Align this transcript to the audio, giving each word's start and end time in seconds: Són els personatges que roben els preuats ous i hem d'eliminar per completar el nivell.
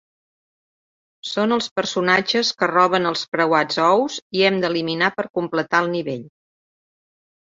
Són 1.31 1.53
els 1.57 1.67
personatges 1.79 2.51
que 2.61 2.69
roben 2.71 3.05
els 3.11 3.25
preuats 3.35 3.79
ous 3.91 4.17
i 4.39 4.45
hem 4.49 4.59
d'eliminar 4.65 5.11
per 5.19 5.27
completar 5.41 5.83
el 5.87 5.93
nivell. 5.97 6.25